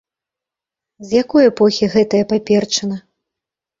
З 1.09 1.21
якой 1.23 1.43
эпохі 1.51 1.91
гэтая 1.97 2.23
паперчына? 2.33 2.97